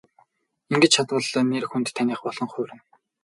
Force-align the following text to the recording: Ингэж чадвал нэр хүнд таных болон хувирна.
Ингэж 0.73 0.91
чадвал 0.95 1.27
нэр 1.51 1.63
хүнд 1.67 1.87
таных 1.97 2.17
болон 2.25 2.47
хувирна. 2.51 2.81